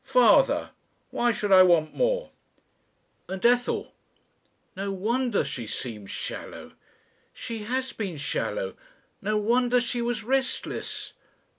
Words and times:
Father! 0.03 0.71
Why 1.11 1.31
should 1.31 1.51
I 1.51 1.61
want 1.61 1.93
more? 1.93 2.31
"And... 3.27 3.45
Ethel! 3.45 3.93
No 4.75 4.91
wonder 4.91 5.45
she 5.45 5.67
seemed 5.67 6.09
shallow... 6.09 6.71
She 7.33 7.65
has 7.65 7.93
been 7.93 8.17
shallow. 8.17 8.75
No 9.21 9.37
wonder 9.37 9.79
she 9.79 10.01
was 10.01 10.23
restless. 10.23 11.13